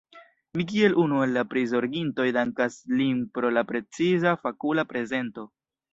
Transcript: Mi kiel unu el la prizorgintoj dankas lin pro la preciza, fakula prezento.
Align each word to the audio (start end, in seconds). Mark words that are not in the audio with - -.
Mi 0.59 0.63
kiel 0.71 0.95
unu 1.01 1.19
el 1.25 1.35
la 1.39 1.43
prizorgintoj 1.51 2.25
dankas 2.37 2.77
lin 3.03 3.19
pro 3.39 3.55
la 3.59 3.65
preciza, 3.73 4.37
fakula 4.47 4.87
prezento. 4.95 5.51